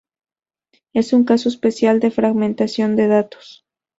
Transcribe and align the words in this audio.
Es 0.95 1.13
un 1.13 1.25
caso 1.25 1.47
especial 1.47 1.99
de 1.99 2.09
fragmentación 2.09 2.95
de 2.95 3.07
datos. 3.07 3.67